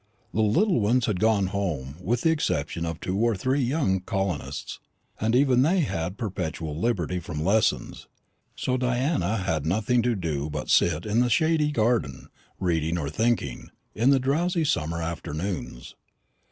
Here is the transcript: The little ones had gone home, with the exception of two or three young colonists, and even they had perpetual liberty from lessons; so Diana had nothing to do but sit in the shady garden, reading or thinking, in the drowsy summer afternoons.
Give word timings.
The 0.33 0.41
little 0.41 0.79
ones 0.79 1.05
had 1.05 1.19
gone 1.19 1.45
home, 1.53 1.95
with 2.01 2.21
the 2.21 2.31
exception 2.31 2.87
of 2.87 2.99
two 2.99 3.15
or 3.19 3.35
three 3.35 3.59
young 3.61 3.99
colonists, 3.99 4.79
and 5.19 5.35
even 5.35 5.61
they 5.61 5.81
had 5.81 6.17
perpetual 6.17 6.75
liberty 6.75 7.19
from 7.19 7.43
lessons; 7.45 8.07
so 8.55 8.77
Diana 8.77 9.37
had 9.37 9.63
nothing 9.63 10.01
to 10.01 10.15
do 10.15 10.49
but 10.49 10.71
sit 10.71 11.05
in 11.05 11.19
the 11.19 11.29
shady 11.29 11.69
garden, 11.71 12.29
reading 12.59 12.97
or 12.97 13.11
thinking, 13.11 13.69
in 13.93 14.09
the 14.09 14.19
drowsy 14.19 14.65
summer 14.65 15.03
afternoons. 15.03 15.93